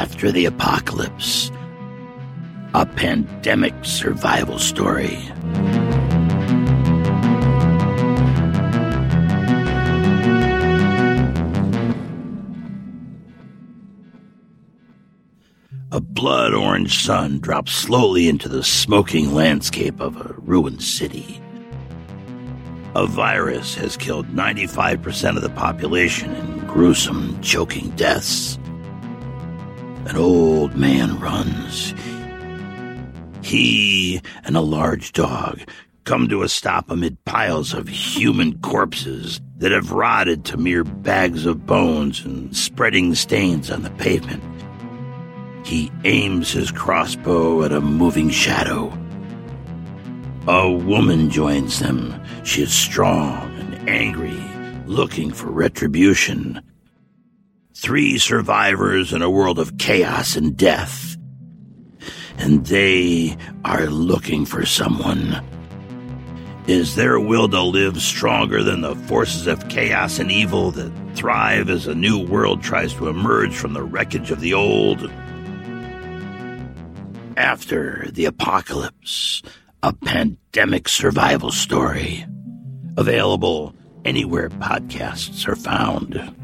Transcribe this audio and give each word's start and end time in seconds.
After 0.00 0.32
the 0.32 0.46
Apocalypse, 0.46 1.50
a 2.72 2.86
pandemic 2.86 3.74
survival 3.82 4.58
story. 4.58 5.18
A 15.92 16.00
blood 16.00 16.54
orange 16.54 17.04
sun 17.04 17.38
drops 17.40 17.72
slowly 17.72 18.26
into 18.26 18.48
the 18.48 18.64
smoking 18.64 19.34
landscape 19.34 20.00
of 20.00 20.16
a 20.16 20.32
ruined 20.38 20.82
city. 20.82 21.42
A 22.94 23.06
virus 23.06 23.74
has 23.74 23.98
killed 23.98 24.28
95% 24.28 25.36
of 25.36 25.42
the 25.42 25.50
population 25.50 26.34
in 26.34 26.60
gruesome, 26.60 27.38
choking 27.42 27.90
deaths. 27.96 28.58
An 30.06 30.16
old 30.16 30.76
man 30.76 31.20
runs. 31.20 31.94
He 33.42 34.20
and 34.44 34.56
a 34.56 34.60
large 34.60 35.12
dog 35.12 35.60
come 36.04 36.28
to 36.28 36.42
a 36.42 36.48
stop 36.48 36.90
amid 36.90 37.24
piles 37.24 37.74
of 37.74 37.88
human 37.88 38.58
corpses 38.60 39.40
that 39.58 39.72
have 39.72 39.92
rotted 39.92 40.44
to 40.46 40.56
mere 40.56 40.84
bags 40.84 41.46
of 41.46 41.66
bones 41.66 42.24
and 42.24 42.56
spreading 42.56 43.14
stains 43.14 43.70
on 43.70 43.82
the 43.82 43.90
pavement. 43.90 44.42
He 45.66 45.92
aims 46.04 46.50
his 46.50 46.72
crossbow 46.72 47.62
at 47.62 47.72
a 47.72 47.80
moving 47.80 48.30
shadow. 48.30 48.92
A 50.48 50.70
woman 50.70 51.28
joins 51.28 51.78
them. 51.78 52.20
She 52.44 52.62
is 52.62 52.72
strong 52.72 53.54
and 53.58 53.88
angry, 53.88 54.42
looking 54.86 55.30
for 55.30 55.50
retribution. 55.50 56.62
Three 57.82 58.18
survivors 58.18 59.14
in 59.14 59.22
a 59.22 59.30
world 59.30 59.58
of 59.58 59.78
chaos 59.78 60.36
and 60.36 60.54
death. 60.54 61.16
And 62.36 62.66
they 62.66 63.38
are 63.64 63.86
looking 63.86 64.44
for 64.44 64.66
someone. 64.66 65.42
Is 66.66 66.94
their 66.94 67.18
will 67.18 67.48
to 67.48 67.62
live 67.62 68.02
stronger 68.02 68.62
than 68.62 68.82
the 68.82 68.94
forces 68.94 69.46
of 69.46 69.70
chaos 69.70 70.18
and 70.18 70.30
evil 70.30 70.70
that 70.72 70.92
thrive 71.14 71.70
as 71.70 71.86
a 71.86 71.94
new 71.94 72.22
world 72.22 72.62
tries 72.62 72.92
to 72.94 73.08
emerge 73.08 73.54
from 73.56 73.72
the 73.72 73.82
wreckage 73.82 74.30
of 74.30 74.40
the 74.40 74.52
old? 74.52 75.10
After 77.38 78.10
the 78.12 78.26
Apocalypse, 78.26 79.40
a 79.82 79.94
pandemic 79.94 80.86
survival 80.86 81.50
story. 81.50 82.26
Available 82.98 83.74
anywhere 84.04 84.50
podcasts 84.50 85.48
are 85.48 85.56
found. 85.56 86.36